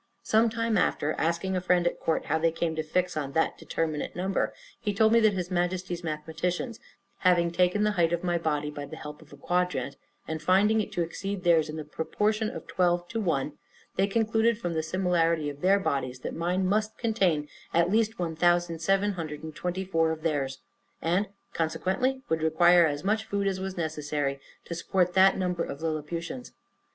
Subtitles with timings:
[0.23, 3.55] Some time after, asking a friend at court how they came to fix on that
[3.59, 6.79] determinate number; he told me that his Majesty's mathematicians,
[7.19, 10.81] having taken the height of my body by the help of a quadrant, and finding
[10.81, 13.53] it to exceed theirs in the proportion of twelve to one,
[13.95, 20.11] they concluded, from the similarity of their bodies, that mine must contain, at least, 1724
[20.11, 20.61] of theirs,
[20.99, 25.83] and, consequently, would require as much food as was necessary to support that number of
[25.83, 26.53] Lilliputians.